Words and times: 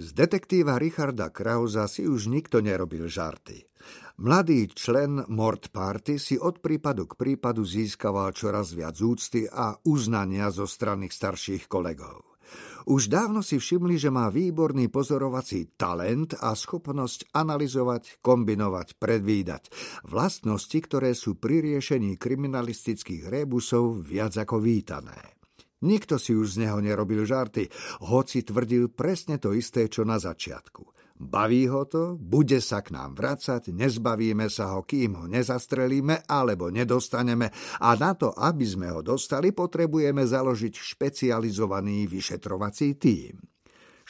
Z 0.00 0.16
detektíva 0.16 0.80
Richarda 0.80 1.28
Krausa 1.28 1.84
si 1.84 2.08
už 2.08 2.32
nikto 2.32 2.64
nerobil 2.64 3.04
žarty. 3.04 3.68
Mladý 4.16 4.72
člen 4.72 5.28
Mort 5.28 5.68
Party 5.76 6.16
si 6.16 6.40
od 6.40 6.64
prípadu 6.64 7.04
k 7.04 7.20
prípadu 7.20 7.68
získaval 7.68 8.32
čoraz 8.32 8.72
viac 8.72 8.96
úcty 8.96 9.44
a 9.44 9.76
uznania 9.84 10.48
zo 10.48 10.64
strany 10.64 11.12
starších 11.12 11.68
kolegov. 11.68 12.40
Už 12.88 13.12
dávno 13.12 13.44
si 13.44 13.60
všimli, 13.60 14.00
že 14.00 14.08
má 14.08 14.32
výborný 14.32 14.88
pozorovací 14.88 15.76
talent 15.76 16.32
a 16.32 16.56
schopnosť 16.56 17.36
analyzovať, 17.36 18.24
kombinovať, 18.24 18.96
predvídať. 18.96 19.68
Vlastnosti, 20.08 20.80
ktoré 20.80 21.12
sú 21.12 21.36
pri 21.36 21.60
riešení 21.60 22.16
kriminalistických 22.16 23.28
rébusov 23.28 24.00
viac 24.00 24.32
ako 24.32 24.64
vítané. 24.64 25.39
Nikto 25.80 26.20
si 26.20 26.36
už 26.36 26.60
z 26.60 26.68
neho 26.68 26.76
nerobil 26.84 27.24
žarty, 27.24 27.72
hoci 28.04 28.44
tvrdil 28.44 28.92
presne 28.92 29.40
to 29.40 29.56
isté, 29.56 29.88
čo 29.88 30.04
na 30.04 30.20
začiatku. 30.20 31.00
Baví 31.20 31.68
ho 31.68 31.84
to, 31.84 32.16
bude 32.16 32.64
sa 32.64 32.80
k 32.80 32.96
nám 32.96 33.12
vracať, 33.12 33.76
nezbavíme 33.76 34.48
sa 34.48 34.72
ho, 34.72 34.88
kým 34.88 35.20
ho 35.20 35.24
nezastrelíme 35.28 36.24
alebo 36.24 36.72
nedostaneme 36.72 37.52
a 37.76 37.92
na 37.92 38.16
to, 38.16 38.32
aby 38.32 38.64
sme 38.64 38.88
ho 38.88 39.04
dostali, 39.04 39.52
potrebujeme 39.52 40.24
založiť 40.24 40.72
špecializovaný 40.72 42.08
vyšetrovací 42.08 42.96
tím. 42.96 43.49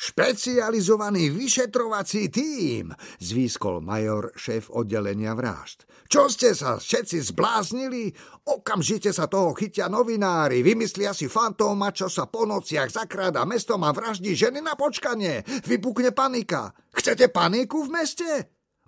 Špecializovaný 0.00 1.28
vyšetrovací 1.28 2.32
tím, 2.32 2.88
zvýskol 3.20 3.84
major, 3.84 4.32
šéf 4.32 4.72
oddelenia 4.72 5.36
vražd. 5.36 5.84
Čo 6.08 6.32
ste 6.32 6.56
sa 6.56 6.80
všetci 6.80 7.20
zbláznili? 7.28 8.08
Okamžite 8.48 9.12
sa 9.12 9.28
toho 9.28 9.52
chytia 9.52 9.92
novinári, 9.92 10.64
vymyslia 10.64 11.12
si 11.12 11.28
fantóma, 11.28 11.92
čo 11.92 12.08
sa 12.08 12.24
po 12.32 12.48
nociach 12.48 12.88
zakráda 12.88 13.44
mestom 13.44 13.84
a 13.84 13.92
vraždí 13.92 14.32
ženy 14.32 14.64
na 14.64 14.72
počkanie. 14.72 15.44
Vypukne 15.68 16.16
panika. 16.16 16.72
Chcete 16.96 17.28
paniku 17.28 17.84
v 17.84 18.00
meste? 18.00 18.30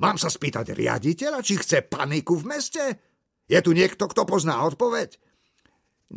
Mám 0.00 0.16
sa 0.16 0.32
spýtať 0.32 0.72
riaditeľa, 0.72 1.44
či 1.44 1.60
chce 1.60 1.84
paniku 1.92 2.40
v 2.40 2.56
meste? 2.56 2.84
Je 3.52 3.60
tu 3.60 3.76
niekto, 3.76 4.08
kto 4.08 4.24
pozná 4.24 4.64
odpoveď? 4.64 5.20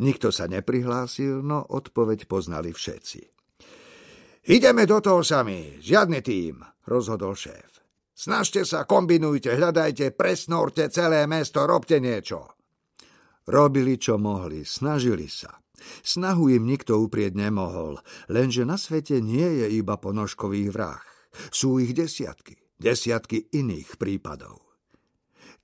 Nikto 0.00 0.32
sa 0.32 0.48
neprihlásil, 0.48 1.44
no 1.44 1.68
odpoveď 1.68 2.24
poznali 2.24 2.72
všetci. 2.72 3.35
Ideme 4.46 4.86
do 4.86 5.02
toho 5.02 5.26
sami, 5.26 5.82
žiadny 5.82 6.22
tým, 6.22 6.62
rozhodol 6.86 7.34
šéf. 7.34 7.82
Snažte 8.14 8.62
sa, 8.62 8.86
kombinujte, 8.86 9.50
hľadajte, 9.50 10.14
presnorte 10.14 10.86
celé 10.86 11.26
mesto, 11.26 11.66
robte 11.66 11.98
niečo. 11.98 12.54
Robili, 13.50 13.98
čo 13.98 14.22
mohli, 14.22 14.62
snažili 14.62 15.26
sa. 15.26 15.50
Snahu 16.06 16.54
im 16.54 16.62
nikto 16.62 16.94
uprieť 16.94 17.34
nemohol, 17.34 17.98
lenže 18.30 18.62
na 18.62 18.78
svete 18.78 19.18
nie 19.18 19.66
je 19.66 19.82
iba 19.82 19.98
ponožkových 19.98 20.70
vrah. 20.70 21.02
Sú 21.50 21.82
ich 21.82 21.90
desiatky, 21.90 22.54
desiatky 22.78 23.50
iných 23.50 23.98
prípadov. 23.98 24.65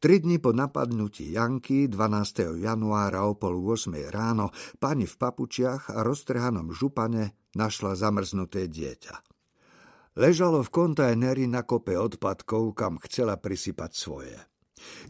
Tri 0.02 0.18
dni 0.18 0.42
po 0.42 0.50
napadnutí 0.50 1.30
Janky 1.30 1.86
12. 1.86 2.58
januára 2.58 3.22
o 3.22 3.38
pol 3.38 3.54
8 3.62 4.10
ráno 4.10 4.50
pani 4.82 5.06
v 5.06 5.14
papučiach 5.14 5.94
a 5.94 6.02
roztrhanom 6.02 6.74
župane 6.74 7.38
našla 7.54 7.94
zamrznuté 7.94 8.66
dieťa. 8.66 9.14
Ležalo 10.18 10.66
v 10.66 10.74
kontajneri 10.74 11.46
na 11.46 11.62
kope 11.62 11.94
odpadkov, 11.94 12.74
kam 12.74 12.98
chcela 13.06 13.38
prisypať 13.38 13.90
svoje. 13.94 14.34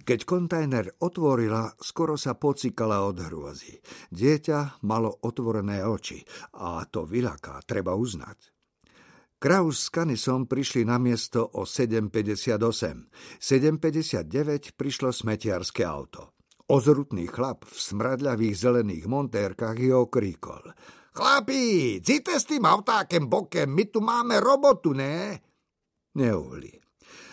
Keď 0.05 0.29
kontajner 0.29 0.93
otvorila, 1.01 1.73
skoro 1.81 2.20
sa 2.20 2.37
pocikala 2.37 3.09
od 3.09 3.17
hrôzy. 3.17 3.81
Dieťa 4.13 4.85
malo 4.85 5.25
otvorené 5.25 5.89
oči 5.89 6.20
a 6.61 6.85
to 6.85 7.09
vylaká, 7.09 7.65
treba 7.65 7.97
uznať. 7.97 8.53
Kraus 9.43 9.83
s 9.83 9.89
Kanisom 9.91 10.47
prišli 10.47 10.87
na 10.87 11.03
miesto 11.03 11.43
o 11.59 11.67
7.58. 11.67 13.11
7.59 13.43 14.79
prišlo 14.79 15.11
smetiarské 15.11 15.83
auto. 15.83 16.39
Ozrutný 16.71 17.27
chlap 17.27 17.67
v 17.67 17.75
smradľavých 17.75 18.55
zelených 18.55 19.11
montérkach 19.11 19.75
ho 19.75 20.07
okríkol– 20.07 20.70
Chlapi, 21.13 22.01
cíte 22.01 22.41
s 22.41 22.48
tým 22.48 22.64
autákem 22.64 23.29
bokem, 23.29 23.69
my 23.69 23.85
tu 23.85 24.01
máme 24.01 24.41
robotu, 24.41 24.97
ne? 24.97 25.36
Neuhli. 26.17 26.82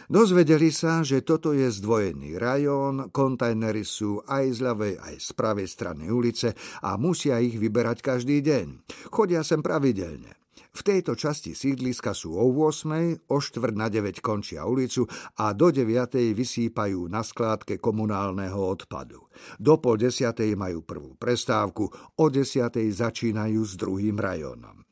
Dozvedeli 0.09 0.73
sa, 0.73 1.05
že 1.05 1.21
toto 1.21 1.53
je 1.53 1.69
zdvojený 1.69 2.41
rajón, 2.41 3.13
kontajnery 3.13 3.85
sú 3.85 4.25
aj 4.25 4.45
z 4.55 4.59
ľavej, 4.65 4.93
aj 4.97 5.15
z 5.21 5.29
pravej 5.37 5.67
strany 5.69 6.09
ulice 6.09 6.57
a 6.81 6.97
musia 6.97 7.37
ich 7.37 7.61
vyberať 7.61 8.01
každý 8.01 8.41
deň. 8.41 8.67
Chodia 9.13 9.45
sem 9.45 9.61
pravidelne. 9.61 10.39
V 10.69 10.81
tejto 10.85 11.17
časti 11.17 11.57
sídliska 11.57 12.13
sú 12.13 12.37
o 12.37 12.45
8, 12.45 13.29
o 13.33 13.37
štvrt 13.41 13.75
na 13.75 13.89
9 13.89 14.21
končia 14.21 14.69
ulicu 14.69 15.09
a 15.41 15.51
do 15.57 15.73
9 15.73 15.85
vysýpajú 16.33 17.09
na 17.09 17.25
skládke 17.25 17.81
komunálneho 17.81 18.57
odpadu. 18.57 19.27
Do 19.57 19.81
pol 19.81 19.97
desiatej 19.97 20.53
majú 20.53 20.85
prvú 20.85 21.17
prestávku, 21.17 21.89
o 22.21 22.25
desiatej 22.29 22.85
začínajú 22.95 23.61
s 23.65 23.73
druhým 23.75 24.17
rajónom. 24.21 24.88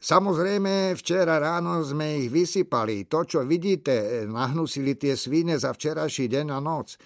Samozrejme, 0.00 0.96
včera 0.96 1.36
ráno 1.36 1.84
sme 1.84 2.24
ich 2.24 2.32
vysypali. 2.32 3.04
To, 3.04 3.28
čo 3.28 3.44
vidíte, 3.44 4.24
nahnusili 4.24 4.96
tie 4.96 5.12
svine 5.12 5.60
za 5.60 5.76
včerajší 5.76 6.24
deň 6.24 6.46
a 6.56 6.58
noc. 6.58 6.96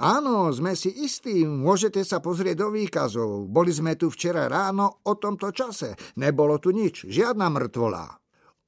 Áno, 0.00 0.48
sme 0.48 0.72
si 0.72 0.88
istí, 1.04 1.44
môžete 1.44 2.00
sa 2.08 2.24
pozrieť 2.24 2.64
do 2.64 2.68
výkazov. 2.72 3.52
Boli 3.52 3.68
sme 3.68 4.00
tu 4.00 4.08
včera 4.08 4.48
ráno 4.48 5.04
o 5.04 5.12
tomto 5.20 5.52
čase. 5.52 5.92
Nebolo 6.16 6.56
tu 6.56 6.72
nič, 6.72 7.04
žiadna 7.04 7.52
mŕtvola. 7.52 8.16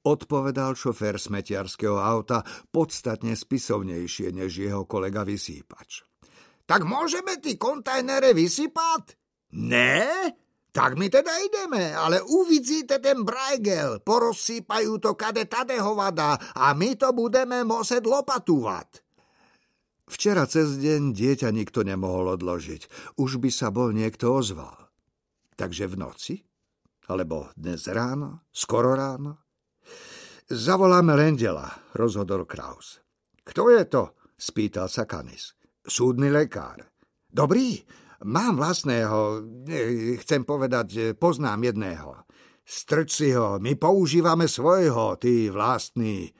Odpovedal 0.01 0.77
šofér 0.77 1.17
smetiarského 1.21 1.97
auta 1.97 2.41
podstatne 2.73 3.37
spisovnejšie 3.37 4.33
než 4.33 4.61
jeho 4.61 4.85
kolega 4.85 5.25
vysýpač. 5.25 6.05
Tak 6.69 6.85
môžeme 6.85 7.37
ty 7.41 7.57
kontajnere 7.57 8.33
vysypať? 8.37 9.17
Ne? 9.57 10.05
Tak 10.71 10.95
my 10.95 11.11
teda 11.11 11.35
ideme, 11.43 11.91
ale 11.91 12.23
uvidíte 12.23 13.03
ten 13.03 13.27
brajgel, 13.27 13.99
porozsýpajú 14.07 15.03
to 15.03 15.19
kade 15.19 15.43
tade 15.51 15.75
hovada 15.75 16.39
a 16.55 16.71
my 16.71 16.95
to 16.95 17.11
budeme 17.11 17.67
moset 17.67 18.07
lopatúvať. 18.07 19.03
Včera 20.07 20.47
cez 20.47 20.79
deň 20.79 21.11
dieťa 21.11 21.51
nikto 21.51 21.83
nemohol 21.83 22.39
odložiť. 22.39 23.15
Už 23.19 23.39
by 23.39 23.51
sa 23.51 23.67
bol 23.71 23.91
niekto 23.91 24.31
ozval. 24.31 24.91
Takže 25.59 25.91
v 25.91 25.95
noci? 25.99 26.35
Alebo 27.11 27.51
dnes 27.59 27.87
ráno? 27.91 28.47
Skoro 28.51 28.95
ráno? 28.95 29.43
Zavoláme 30.51 31.15
Lendela, 31.15 31.67
rozhodol 31.95 32.47
Kraus. 32.47 32.99
Kto 33.43 33.71
je 33.71 33.83
to? 33.87 34.15
spýtal 34.35 34.91
sa 34.91 35.07
Kanis. 35.07 35.55
Súdny 35.83 36.27
lekár. 36.27 36.91
Dobrý, 37.31 37.79
mám 38.25 38.57
vlastného, 38.57 39.45
chcem 40.21 40.41
povedať, 40.45 41.17
poznám 41.17 41.73
jedného. 41.73 42.25
Strč 42.61 43.09
si 43.11 43.29
ho, 43.33 43.57
my 43.57 43.75
používame 43.75 44.45
svojho, 44.47 45.17
ty 45.17 45.51
vlastný. 45.51 46.31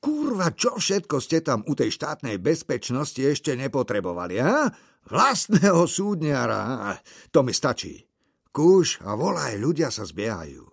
Kurva, 0.00 0.52
čo 0.52 0.76
všetko 0.76 1.20
ste 1.20 1.44
tam 1.44 1.62
u 1.66 1.72
tej 1.76 1.94
štátnej 1.94 2.40
bezpečnosti 2.40 3.18
ešte 3.18 3.54
nepotrebovali, 3.54 4.36
a? 4.40 4.70
Vlastného 5.06 5.86
súdniara, 5.86 6.94
to 7.30 7.46
mi 7.46 7.54
stačí. 7.54 8.02
Kúš 8.50 9.04
a 9.04 9.14
volaj, 9.14 9.60
ľudia 9.60 9.92
sa 9.92 10.02
zbiehajú. 10.08 10.64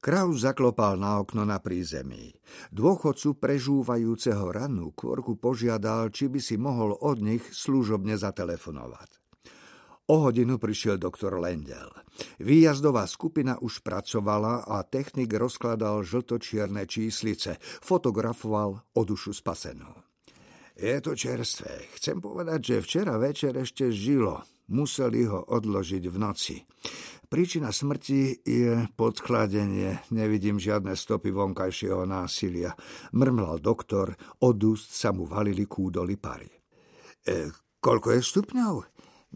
Kraus 0.00 0.46
zaklopal 0.46 1.02
na 1.02 1.18
okno 1.18 1.42
na 1.42 1.58
prízemí. 1.58 2.30
Dôchodcu 2.70 3.42
prežúvajúceho 3.42 4.54
rannú 4.54 4.94
kvorku 4.94 5.34
požiadal, 5.34 6.14
či 6.14 6.30
by 6.30 6.38
si 6.38 6.54
mohol 6.54 6.94
od 6.94 7.18
nich 7.18 7.42
služobne 7.50 8.14
zatelefonovať. 8.14 9.25
O 10.06 10.22
hodinu 10.22 10.54
prišiel 10.62 11.02
doktor 11.02 11.34
Lendel. 11.34 11.90
Výjazdová 12.38 13.10
skupina 13.10 13.58
už 13.58 13.82
pracovala 13.82 14.62
a 14.62 14.86
technik 14.86 15.34
rozkladal 15.34 16.06
žltočierne 16.06 16.86
číslice, 16.86 17.58
fotografoval 17.82 18.86
o 18.94 19.00
dušu 19.02 19.34
spasenú. 19.34 19.90
Je 20.78 20.94
to 21.02 21.18
čerstvé. 21.18 21.90
Chcem 21.98 22.22
povedať, 22.22 22.60
že 22.62 22.84
včera 22.84 23.18
večer 23.18 23.56
ešte 23.58 23.90
žilo. 23.90 24.46
Museli 24.70 25.26
ho 25.26 25.42
odložiť 25.42 26.04
v 26.06 26.16
noci. 26.20 26.56
Príčina 27.26 27.74
smrti 27.74 28.46
je 28.46 28.86
podchladenie. 28.94 30.06
Nevidím 30.14 30.62
žiadne 30.62 30.94
stopy 30.94 31.34
vonkajšieho 31.34 32.06
násilia. 32.06 32.70
Mrmlal 33.10 33.58
doktor, 33.58 34.14
od 34.38 34.58
úst 34.62 34.94
sa 34.94 35.10
mu 35.10 35.26
valili 35.26 35.66
kúdoly 35.66 36.14
pary. 36.14 36.46
E, 37.26 37.50
koľko 37.82 38.14
je 38.14 38.20
stupňov? 38.22 38.74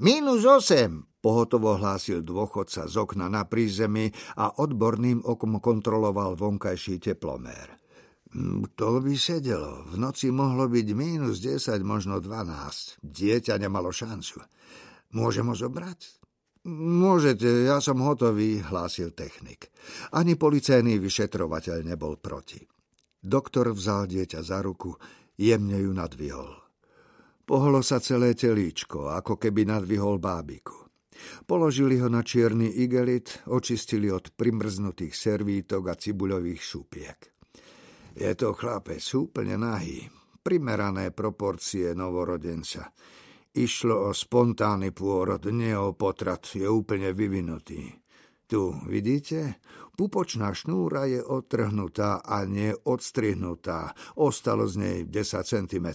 Minus 0.00 0.49
8, 0.49 1.20
pohotovo 1.20 1.76
hlásil 1.76 2.25
dôchodca 2.25 2.88
z 2.88 2.94
okna 2.97 3.29
na 3.29 3.44
prízemí 3.44 4.08
a 4.41 4.49
odborným 4.56 5.20
okom 5.20 5.61
kontroloval 5.61 6.41
vonkajší 6.41 7.05
teplomér. 7.05 7.76
Mm, 8.32 8.73
to 8.81 9.05
by 9.05 9.12
sedelo. 9.12 9.85
V 9.93 10.00
noci 10.00 10.32
mohlo 10.32 10.73
byť 10.73 10.88
minus 10.97 11.44
10, 11.44 11.85
možno 11.85 12.17
12. 12.17 12.97
Dieťa 13.05 13.61
nemalo 13.61 13.93
šancu. 13.93 14.41
Môžem 15.12 15.44
ho 15.44 15.52
zobrať? 15.52 16.17
Môžete, 16.64 17.69
ja 17.69 17.76
som 17.85 18.00
hotový, 18.00 18.64
hlásil 18.64 19.12
technik. 19.12 19.69
Ani 20.17 20.32
policajný 20.32 20.96
vyšetrovateľ 20.96 21.85
nebol 21.85 22.17
proti. 22.17 22.64
Doktor 23.20 23.76
vzal 23.76 24.08
dieťa 24.08 24.41
za 24.41 24.64
ruku, 24.64 24.96
jemne 25.37 25.76
ju 25.76 25.93
nadvihol. 25.93 26.69
Pohlo 27.50 27.82
sa 27.82 27.99
celé 27.99 28.38
telíčko, 28.38 29.11
ako 29.11 29.35
keby 29.35 29.67
nadvihol 29.67 30.23
bábiku. 30.23 30.87
Položili 31.50 31.99
ho 31.99 32.06
na 32.06 32.23
čierny 32.23 32.79
igelit, 32.79 33.43
očistili 33.50 34.06
od 34.06 34.31
primrznutých 34.38 35.11
servítok 35.11 35.91
a 35.91 35.99
cibuľových 35.99 36.62
šupiek. 36.62 37.19
Je 38.14 38.31
to 38.38 38.55
chlapec 38.55 39.02
úplne 39.19 39.58
nahý, 39.58 40.06
primerané 40.47 41.11
proporcie 41.11 41.91
novorodenca. 41.91 42.94
Išlo 43.50 44.06
o 44.06 44.11
spontánny 44.14 44.94
pôrod, 44.94 45.43
nie 45.50 45.75
o 45.75 45.91
potrat, 45.99 46.55
je 46.55 46.70
úplne 46.70 47.11
vyvinutý. 47.11 48.00
Tu, 48.50 48.75
vidíte? 48.91 49.62
Pupočná 49.94 50.50
šnúra 50.50 51.06
je 51.06 51.23
odtrhnutá 51.23 52.19
a 52.19 52.43
nie 52.43 52.75
odstrihnutá. 52.75 53.94
Ostalo 54.19 54.67
z 54.67 54.75
nej 54.75 54.99
10 55.06 55.47
cm. 55.47 55.87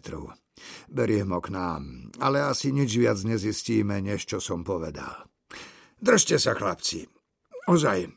Beriem 0.88 1.36
ho 1.36 1.44
k 1.44 1.52
nám, 1.52 2.16
ale 2.16 2.48
asi 2.48 2.72
nič 2.72 2.96
viac 2.96 3.20
nezistíme, 3.28 4.00
než 4.00 4.24
čo 4.24 4.40
som 4.40 4.64
povedal. 4.64 5.28
Držte 6.00 6.40
sa, 6.40 6.56
chlapci. 6.56 7.04
Ozaj, 7.68 8.08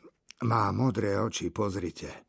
má 0.47 0.71
modré 0.71 1.19
oči, 1.19 1.51
pozrite. 1.51 2.23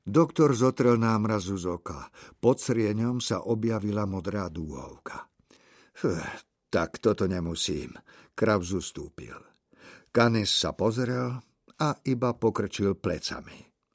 Doktor 0.00 0.56
zotrel 0.56 0.96
námrazu 0.96 1.60
z 1.60 1.68
oka. 1.68 2.08
Pod 2.40 2.56
srieňom 2.56 3.20
sa 3.20 3.44
objavila 3.44 4.08
modrá 4.08 4.48
dúhovka. 4.48 5.28
tak 6.72 7.04
toto 7.04 7.28
nemusím. 7.28 7.92
Krav 8.32 8.64
zustúpil. 8.64 9.47
Kanis 10.18 10.50
sa 10.50 10.74
pozrel 10.74 11.30
a 11.78 11.88
iba 12.02 12.34
pokrčil 12.34 12.98
plecami. 12.98 13.67